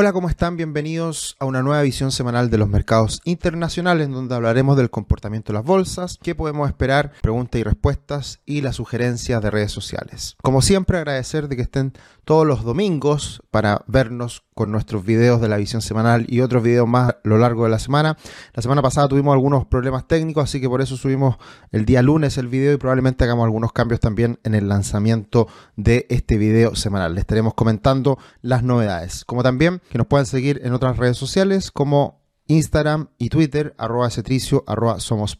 [0.00, 0.56] Hola, ¿cómo están?
[0.56, 5.58] Bienvenidos a una nueva visión semanal de los mercados internacionales, donde hablaremos del comportamiento de
[5.58, 10.36] las bolsas, qué podemos esperar, preguntas y respuestas y las sugerencias de redes sociales.
[10.40, 15.46] Como siempre, agradecer de que estén todos los domingos para vernos con nuestros videos de
[15.46, 18.16] la visión semanal y otros videos más a lo largo de la semana.
[18.54, 21.36] La semana pasada tuvimos algunos problemas técnicos, así que por eso subimos
[21.70, 25.46] el día lunes el video y probablemente hagamos algunos cambios también en el lanzamiento
[25.76, 27.14] de este video semanal.
[27.14, 31.70] Les estaremos comentando las novedades, como también que nos puedan seguir en otras redes sociales
[31.70, 32.18] como
[32.48, 35.38] Instagram y Twitter, arroba cetricio, arroba somos.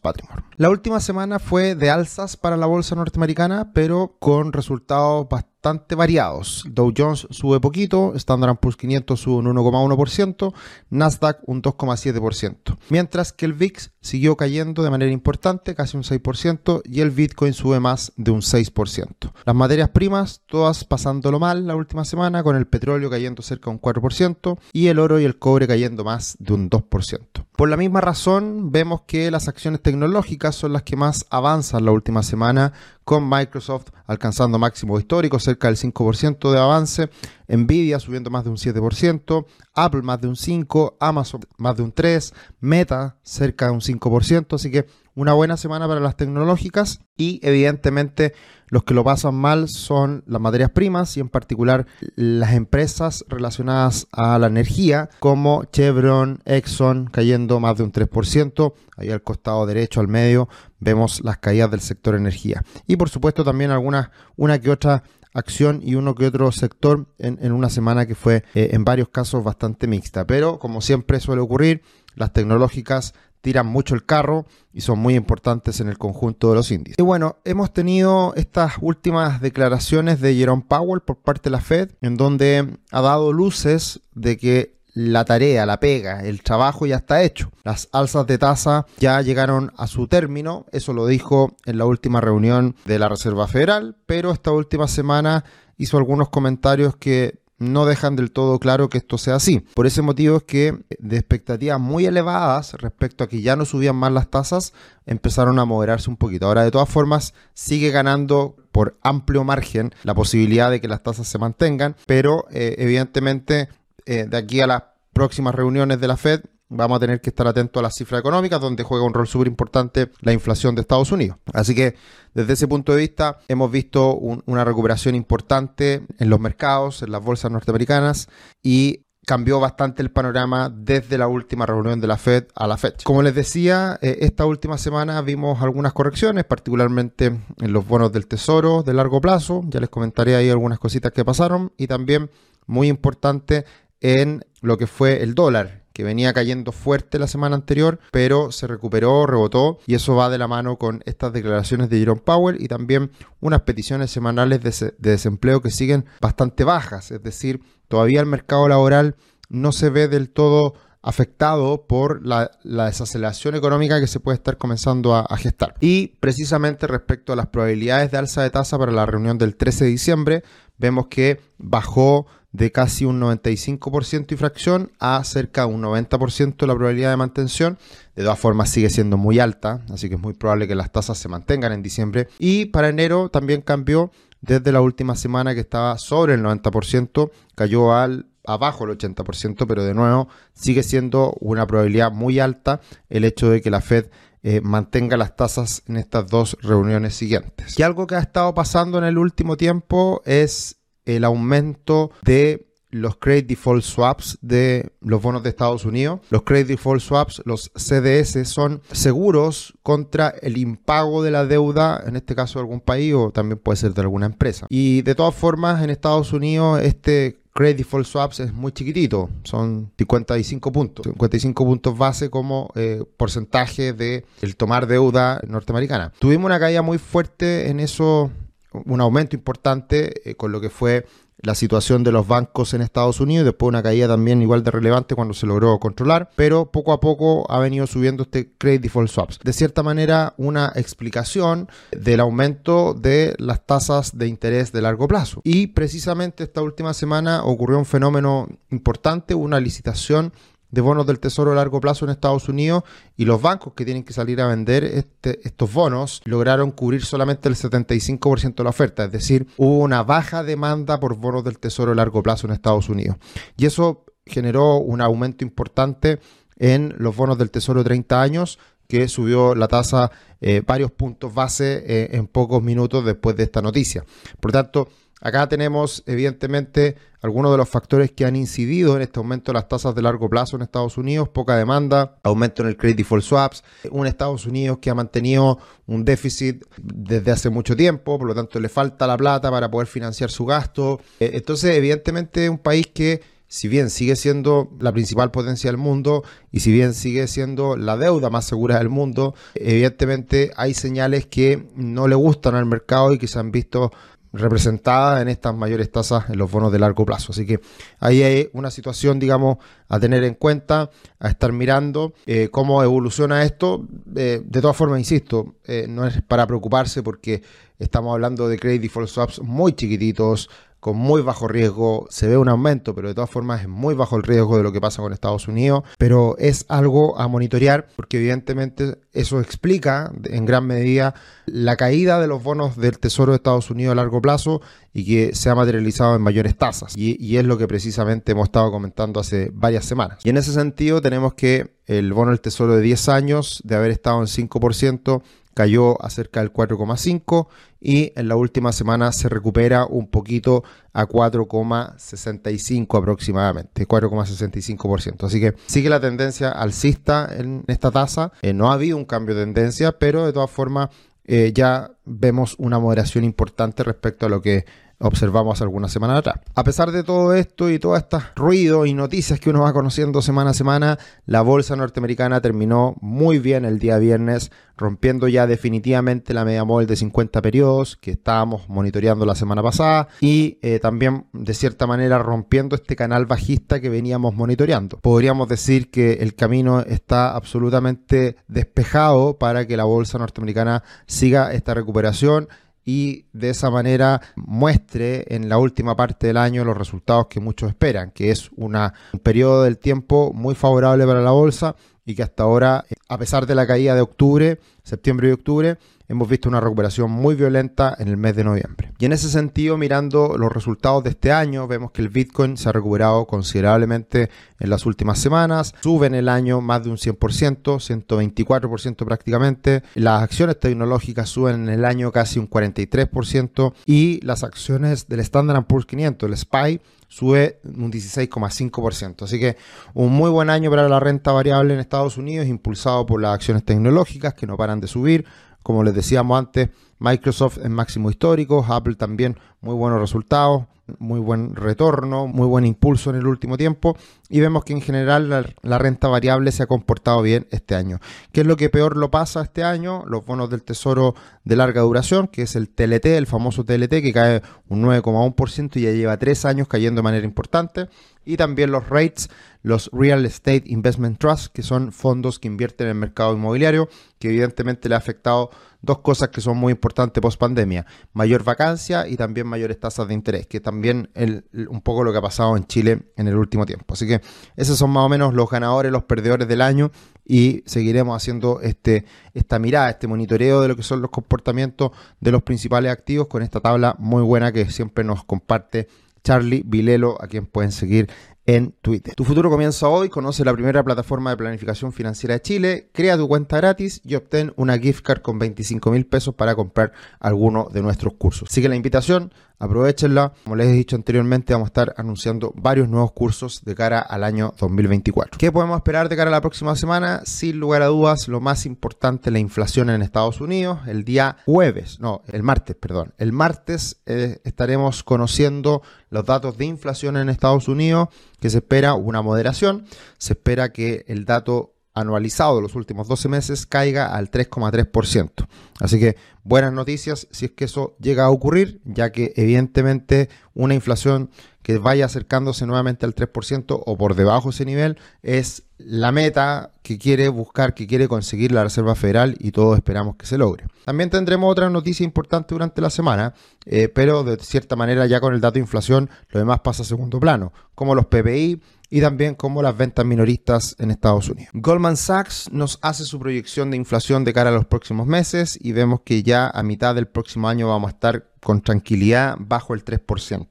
[0.55, 5.95] La última semana fue de alzas para la bolsa norteamericana, pero con resultados bastante bastante
[5.95, 6.63] variados.
[6.69, 10.53] Dow Jones sube poquito, Standard Poor's 500 sube un 1,1%,
[10.89, 12.77] Nasdaq un 2,7%.
[12.89, 17.51] Mientras que el VIX siguió cayendo de manera importante, casi un 6%, y el Bitcoin
[17.51, 19.33] sube más de un 6%.
[19.43, 23.75] Las materias primas, todas pasándolo mal la última semana, con el petróleo cayendo cerca de
[23.75, 27.49] un 4% y el oro y el cobre cayendo más de un 2%.
[27.59, 31.91] Por la misma razón, vemos que las acciones tecnológicas son las que más avanzan la
[31.91, 32.71] última semana,
[33.09, 37.09] con Microsoft alcanzando máximos históricos, cerca del 5% de avance,
[37.47, 41.91] Nvidia subiendo más de un 7%, Apple más de un 5%, Amazon más de un
[41.91, 44.85] 3%, Meta cerca de un 5%, así que
[45.19, 48.33] una buena semana para las tecnológicas y evidentemente
[48.69, 54.07] los que lo pasan mal son las materias primas y en particular las empresas relacionadas
[54.13, 58.73] a la energía como Chevron, Exxon cayendo más de un 3%.
[58.95, 60.47] Ahí al costado derecho, al medio,
[60.79, 62.63] vemos las caídas del sector energía.
[62.87, 65.03] Y por supuesto también algunas, una que otra
[65.33, 69.43] acción y uno que otro sector en, una semana que fue eh, en varios casos
[69.43, 70.25] bastante mixta.
[70.25, 71.81] Pero como siempre suele ocurrir,
[72.15, 76.71] las tecnológicas tiran mucho el carro y son muy importantes en el conjunto de los
[76.71, 76.99] índices.
[76.99, 81.91] Y bueno, hemos tenido estas últimas declaraciones de Jerome Powell por parte de la Fed,
[82.01, 87.23] en donde ha dado luces de que la tarea, la pega, el trabajo ya está
[87.23, 87.51] hecho.
[87.63, 92.21] Las alzas de tasa ya llegaron a su término, eso lo dijo en la última
[92.21, 95.45] reunión de la Reserva Federal, pero esta última semana
[95.77, 99.59] hizo algunos comentarios que no dejan del todo claro que esto sea así.
[99.75, 103.95] Por ese motivo es que de expectativas muy elevadas respecto a que ya no subían
[103.95, 104.73] más las tasas,
[105.05, 106.47] empezaron a moderarse un poquito.
[106.47, 111.27] Ahora, de todas formas, sigue ganando por amplio margen la posibilidad de que las tasas
[111.27, 113.69] se mantengan, pero eh, evidentemente
[114.05, 114.83] eh, de aquí a las
[115.13, 118.61] próximas reuniones de la Fed vamos a tener que estar atentos a las cifras económicas,
[118.61, 121.37] donde juega un rol súper importante la inflación de Estados Unidos.
[121.53, 121.95] Así que
[122.33, 127.23] desde ese punto de vista hemos visto una recuperación importante en los mercados, en las
[127.23, 128.29] bolsas norteamericanas
[128.63, 133.03] y cambió bastante el panorama desde la última reunión de la Fed a la fecha.
[133.03, 138.25] Como les decía, eh, esta última semana vimos algunas correcciones, particularmente en los bonos del
[138.25, 139.61] Tesoro de largo plazo.
[139.67, 142.31] Ya les comentaré ahí algunas cositas que pasaron y también
[142.65, 143.65] muy importante
[144.01, 148.67] en lo que fue el dólar que venía cayendo fuerte la semana anterior, pero se
[148.67, 152.69] recuperó, rebotó y eso va de la mano con estas declaraciones de Jerome Powell y
[152.69, 153.11] también
[153.41, 159.17] unas peticiones semanales de, desempleo que siguen bastante bajas, es decir, todavía el mercado laboral
[159.49, 165.15] no se ve del todo afectado por la, desaceleración económica que se puede estar comenzando
[165.15, 165.75] a, gestar.
[165.81, 169.83] Y precisamente respecto a las probabilidades de alza de tasa para la reunión del 13
[169.83, 170.43] de diciembre,
[170.77, 176.75] vemos que bajó de casi un 95% y fracción a cerca de un 90% la
[176.75, 177.77] probabilidad de mantención.
[178.15, 181.17] De todas formas sigue siendo muy alta, así que es muy probable que las tasas
[181.17, 182.27] se mantengan en diciembre.
[182.39, 184.11] Y para enero también cambió
[184.41, 189.83] desde la última semana que estaba sobre el 90%, cayó al abajo el 80%, pero
[189.83, 194.07] de nuevo sigue siendo una probabilidad muy alta el hecho de que la Fed
[194.41, 197.77] eh, mantenga las tasas en estas dos reuniones siguientes.
[197.77, 200.78] Y algo que ha estado pasando en el último tiempo es
[201.15, 206.21] el aumento de los credit default swaps de los bonos de Estados Unidos.
[206.29, 212.15] Los credit default swaps, los CDS, son seguros contra el impago de la deuda, en
[212.15, 214.65] este caso de algún país o también puede ser de alguna empresa.
[214.69, 219.91] Y de todas formas, en Estados Unidos este credit default swaps es muy chiquitito, son
[219.97, 226.13] 55 puntos, 55 puntos base como eh, porcentaje de el tomar deuda norteamericana.
[226.19, 228.31] Tuvimos una caída muy fuerte en eso
[228.71, 231.05] un aumento importante eh, con lo que fue
[231.41, 235.15] la situación de los bancos en Estados Unidos, después una caída también igual de relevante
[235.15, 239.39] cuando se logró controlar, pero poco a poco ha venido subiendo este credit default swaps.
[239.41, 245.41] De cierta manera, una explicación del aumento de las tasas de interés de largo plazo.
[245.45, 250.33] Y precisamente esta última semana ocurrió un fenómeno importante, una licitación
[250.71, 252.83] de bonos del Tesoro a largo plazo en Estados Unidos
[253.17, 257.49] y los bancos que tienen que salir a vender este, estos bonos lograron cubrir solamente
[257.49, 261.91] el 75% de la oferta, es decir, hubo una baja demanda por bonos del Tesoro
[261.91, 263.17] a largo plazo en Estados Unidos.
[263.57, 266.19] Y eso generó un aumento importante
[266.57, 271.33] en los bonos del Tesoro de 30 años, que subió la tasa eh, varios puntos
[271.33, 274.03] base eh, en pocos minutos después de esta noticia.
[274.39, 279.19] Por lo tanto, acá tenemos evidentemente algunos de los factores que han incidido en este
[279.19, 282.77] aumento de las tasas de largo plazo en Estados Unidos, poca demanda, aumento en el
[282.77, 288.17] credit default swaps, un Estados Unidos que ha mantenido un déficit desde hace mucho tiempo,
[288.17, 291.01] por lo tanto le falta la plata para poder financiar su gasto.
[291.19, 296.23] Eh, entonces, evidentemente, un país que si bien sigue siendo la principal potencia del mundo
[296.51, 301.67] y si bien sigue siendo la deuda más segura del mundo, evidentemente hay señales que
[301.75, 303.91] no le gustan al mercado y que se han visto
[304.31, 307.31] representadas en estas mayores tasas en los bonos de largo plazo.
[307.31, 307.59] Así que
[307.99, 310.89] ahí hay una situación, digamos, a tener en cuenta,
[311.19, 313.87] a estar mirando eh, cómo evoluciona esto.
[314.15, 317.41] Eh, de todas formas, insisto, eh, no es para preocuparse porque
[317.79, 322.07] estamos hablando de credit default swaps muy chiquititos, con muy bajo riesgo.
[322.09, 324.71] Se ve un aumento, pero de todas formas es muy bajo el riesgo de lo
[324.71, 325.83] que pasa con Estados Unidos.
[325.97, 331.15] Pero es algo a monitorear porque evidentemente eso explica en gran medida
[331.45, 334.61] la caída de los bonos del Tesoro de Estados Unidos a largo plazo
[334.93, 336.95] y que se ha materializado en mayores tasas.
[336.95, 340.19] Y, y es lo que precisamente hemos estado comentando hace varias semanas.
[340.23, 343.89] Y en ese sentido tenemos que el bono del Tesoro de 10 años, de haber
[343.89, 347.47] estado en 5%, cayó a cerca del 4,5
[347.81, 355.25] y en la última semana se recupera un poquito a 4,65 aproximadamente, 4,65%.
[355.25, 358.31] Así que sigue la tendencia alcista en esta tasa.
[358.41, 360.89] Eh, no ha habido un cambio de tendencia, pero de todas formas
[361.25, 364.65] eh, ya vemos una moderación importante respecto a lo que
[364.99, 366.39] observamos algunas semanas atrás.
[366.55, 370.21] A pesar de todo esto y todo este ruido y noticias que uno va conociendo
[370.21, 376.33] semana a semana, la bolsa norteamericana terminó muy bien el día viernes, rompiendo ya definitivamente
[376.33, 381.25] la media móvil de 50 periodos que estábamos monitoreando la semana pasada y eh, también
[381.33, 384.99] de cierta manera rompiendo este canal bajista que veníamos monitoreando.
[384.99, 391.73] Podríamos decir que el camino está absolutamente despejado para que la bolsa norteamericana siga esta
[391.73, 392.47] recuperación
[392.85, 397.69] y de esa manera muestre en la última parte del año los resultados que muchos
[397.69, 398.75] esperan, que es un
[399.23, 403.55] periodo del tiempo muy favorable para la bolsa y que hasta ahora, a pesar de
[403.55, 405.77] la caída de octubre, septiembre y octubre,
[406.09, 408.91] hemos visto una recuperación muy violenta en el mes de noviembre.
[408.99, 412.67] Y en ese sentido, mirando los resultados de este año, vemos que el Bitcoin se
[412.67, 414.29] ha recuperado considerablemente
[414.59, 420.23] en las últimas semanas, sube en el año más de un 100%, 124% prácticamente, las
[420.23, 425.85] acciones tecnológicas suben en el año casi un 43% y las acciones del Standard Poor's
[425.85, 429.23] 500, el SPY, sube un 16,5%.
[429.23, 429.57] Así que
[429.93, 433.65] un muy buen año para la renta variable en Estados Unidos, impulsado por las acciones
[433.65, 435.25] tecnológicas que no paran de subir.
[435.63, 440.65] Como les decíamos antes, Microsoft en máximo histórico, Apple también muy buenos resultados,
[440.97, 443.95] muy buen retorno, muy buen impulso en el último tiempo
[444.29, 445.29] y vemos que en general
[445.61, 447.99] la, renta variable se ha comportado bien este año.
[448.31, 450.03] ¿Qué es lo que peor lo pasa este año?
[450.07, 454.13] Los bonos del tesoro de larga duración, que es el TLT, el famoso TLT, que
[454.13, 457.87] cae un 9,1% y ya lleva tres años cayendo de manera importante.
[458.25, 459.29] Y también los rates,
[459.63, 464.29] los Real Estate Investment Trust, que son fondos que invierten en el mercado inmobiliario, que
[464.29, 465.49] evidentemente le ha afectado
[465.81, 470.13] dos cosas que son muy importantes post pandemia, mayor vacancia y también mayores tasas de
[470.13, 473.65] interés, que también es un poco lo que ha pasado en Chile en el último
[473.65, 473.93] tiempo.
[473.93, 474.21] Así que
[474.55, 476.91] esos son más o menos los ganadores, los perdedores del año
[477.25, 482.31] y seguiremos haciendo este, esta mirada, este monitoreo de lo que son los comportamientos de
[482.31, 485.87] los principales activos con esta tabla muy buena que siempre nos comparte
[486.23, 488.09] Charlie Vilelo, a quien pueden seguir
[488.55, 489.13] en Twitter.
[489.13, 493.27] Tu futuro comienza hoy, conoce la primera plataforma de planificación financiera de Chile, crea tu
[493.27, 497.83] cuenta gratis y obtén una gift card con 25 mil pesos para comprar alguno de
[497.83, 498.49] nuestros cursos.
[498.49, 500.33] Sigue la invitación, aprovechenla.
[500.43, 504.23] Como les he dicho anteriormente, vamos a estar anunciando varios nuevos cursos de cara al
[504.23, 505.37] año 2024.
[505.37, 507.21] ¿Qué podemos esperar de cara a la próxima semana?
[507.25, 510.79] Sin lugar a dudas, lo más importante, la inflación en Estados Unidos.
[510.87, 513.13] El día jueves, no, el martes, perdón.
[513.17, 518.07] El martes eh, estaremos conociendo los datos de inflación en Estados Unidos,
[518.39, 519.85] que se espera una moderación,
[520.17, 525.47] se espera que el dato anualizado de los últimos 12 meses caiga al 3,3%.
[525.79, 530.73] Así que buenas noticias si es que eso llega a ocurrir, ya que evidentemente una
[530.73, 531.29] inflación
[531.61, 536.71] que vaya acercándose nuevamente al 3% o por debajo de ese nivel es la meta
[536.81, 540.65] que quiere buscar, que quiere conseguir la Reserva Federal y todos esperamos que se logre.
[540.85, 543.33] También tendremos otra noticia importante durante la semana,
[543.65, 546.85] eh, pero de cierta manera ya con el dato de inflación lo demás pasa a
[546.85, 551.51] segundo plano, como los PPI, y también como las ventas minoristas en Estados Unidos.
[551.53, 555.71] Goldman Sachs nos hace su proyección de inflación de cara a los próximos meses y
[555.71, 559.83] vemos que ya a mitad del próximo año vamos a estar con tranquilidad bajo el
[559.83, 560.47] 3%.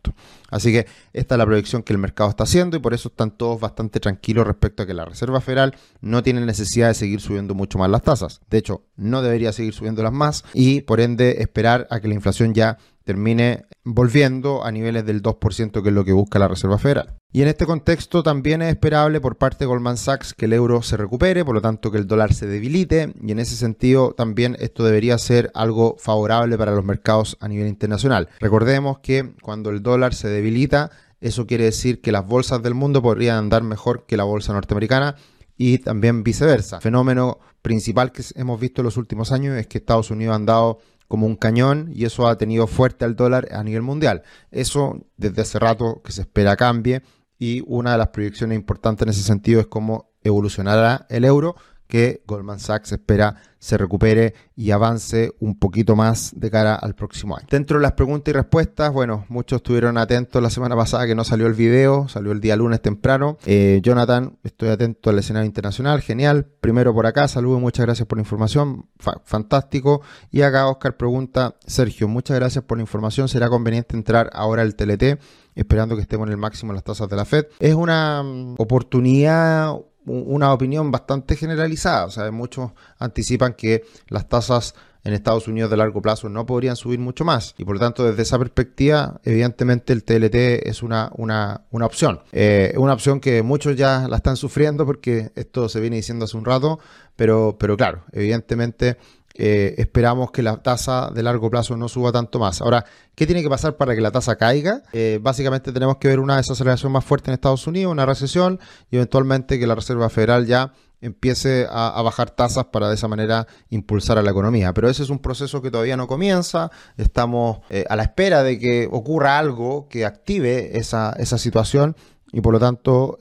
[0.51, 3.31] Así que esta es la proyección que el mercado está haciendo y por eso están
[3.31, 7.55] todos bastante tranquilos respecto a que la Reserva Federal no tiene necesidad de seguir subiendo
[7.55, 8.41] mucho más las tasas.
[8.51, 12.55] De hecho, no debería seguir subiéndolas más y por ende esperar a que la inflación
[12.55, 17.15] ya termine volviendo a niveles del 2%, que es lo que busca la Reserva Federal.
[17.33, 20.83] Y en este contexto también es esperable por parte de Goldman Sachs que el euro
[20.83, 24.59] se recupere, por lo tanto que el dólar se debilite, y en ese sentido también
[24.61, 28.29] esto debería ser algo favorable para los mercados a nivel internacional.
[28.41, 30.91] Recordemos que cuando el dólar se debilita,
[31.23, 35.17] eso quiere decir que las bolsas del mundo podrían andar mejor que la bolsa norteamericana
[35.57, 36.79] y también viceversa.
[36.83, 40.79] fenómeno principal que hemos visto en los últimos años es que Estados Unidos ha andado
[41.09, 44.23] como un cañón y eso ha tenido fuerte al dólar a nivel mundial.
[44.51, 47.03] Eso desde hace rato que se espera cambie
[47.39, 51.57] y una de las proyecciones importantes en ese sentido es cómo evolucionará el euro
[51.89, 57.37] que Goldman Sachs espera se recupere y avance un poquito más de cara al próximo
[57.37, 57.47] año.
[57.51, 61.25] Dentro de las preguntas y respuestas, bueno, muchos estuvieron atentos la semana pasada que no
[61.25, 63.39] salió el video, salió el día lunes temprano.
[63.47, 66.47] Eh, Jonathan, estoy atento al escenario internacional, genial.
[66.61, 68.89] Primero por acá, saludos, muchas gracias por la información,
[69.25, 70.03] fantástico.
[70.31, 74.77] Y acá Oscar pregunta, Sergio, muchas gracias por la información, ¿será conveniente entrar ahora al
[74.77, 75.19] TLT?
[75.55, 77.47] Esperando que estemos en el máximo en las tasas de la Fed.
[77.59, 79.75] Es una mm, oportunidad
[80.09, 82.07] una opinión bastante generalizada.
[82.07, 84.75] O sea, muchos anticipan que las tasas
[85.05, 87.55] en Estados Unidos de largo plazo no podrían subir mucho más.
[87.59, 92.21] Y por lo tanto, desde esa perspectiva, evidentemente el TLT es una, una, una opción.
[92.33, 96.37] Eh, una opción que muchos ya la están sufriendo porque esto se viene diciendo hace
[96.37, 96.79] un rato,
[97.17, 98.99] pero, pero claro, evidentemente
[99.41, 102.61] eh, esperamos que la tasa de largo plazo no suba tanto más.
[102.61, 104.83] Ahora, ¿qué tiene que pasar para que la tasa caiga?
[104.93, 108.59] Eh, básicamente tenemos que ver una desaceleración más fuerte en Estados Unidos, una recesión
[108.91, 113.47] y eventualmente que la Reserva Federal ya empiece a, bajar tasas para de esa manera
[113.71, 114.75] impulsar a la economía.
[114.75, 118.59] Pero ese es un proceso que todavía no comienza, estamos eh, a la espera de
[118.59, 121.95] que ocurra algo que active esa, esa situación
[122.33, 123.19] y por lo tanto,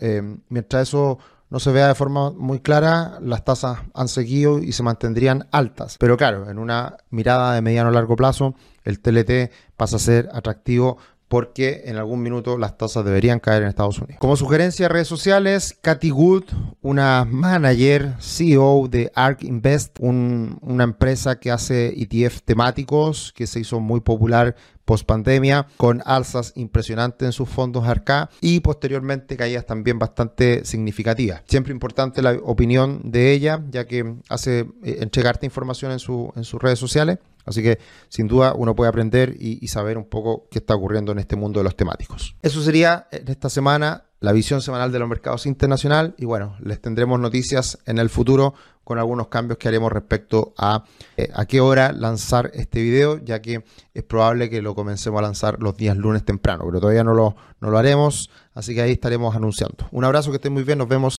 [0.49, 4.83] mientras eso no se vea de forma muy clara, las tasas han seguido y se
[4.83, 5.97] mantendrían altas.
[5.97, 10.29] Pero claro, en una mirada de mediano a largo plazo, el TLT pasa a ser
[10.33, 14.17] atractivo porque en algún minuto las tasas deberían caer en Estados Unidos.
[14.19, 16.45] Como sugerencia de redes sociales, Cathy Wood,
[16.81, 23.79] una manager, CEO de ARK Invest, una empresa que hace ETF temáticos que se hizo
[23.79, 24.55] muy popular
[24.87, 31.43] post pandemia, con alzas impresionantes en sus fondos ARCA y posteriormente caídas también bastante significativas.
[31.45, 36.45] Siempre importante la opinión de ella, ya que hace eh, entregarte información en, su, en
[36.45, 37.19] sus redes sociales.
[37.45, 41.19] Así que sin duda uno puede aprender y, saber un poco qué está ocurriendo en
[41.19, 42.35] este mundo de los temáticos.
[42.41, 46.81] Eso sería en esta semana la visión semanal de los mercados internacional y bueno, les
[46.81, 48.53] tendremos noticias en el futuro
[48.87, 50.85] con algunos cambios que haremos respecto a
[51.17, 55.23] eh, a qué hora lanzar este video, ya que es probable que lo comencemos a
[55.23, 58.93] lanzar los días lunes temprano, pero todavía no lo, no lo haremos, así que ahí
[58.93, 59.89] estaremos anunciando.
[59.91, 61.15] Un abrazo, que estén muy bien, nos vemos